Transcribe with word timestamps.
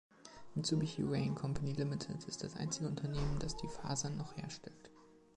Mitsubishi 0.57 1.03
Rayon 1.07 1.35
Company 1.35 1.73
Limited 1.73 2.23
ist 2.23 2.43
das 2.43 2.55
einzige 2.57 2.87
Unternehmen, 2.87 3.37
das 3.37 3.55
die 3.55 3.67
Fasern 3.67 4.17
noch 4.17 4.35
herstellt. 4.35 4.89